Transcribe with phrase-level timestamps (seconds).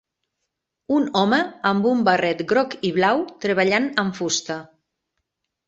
[0.95, 1.39] Un home
[1.73, 4.59] amb un barret groc i blau treballant amb fusta.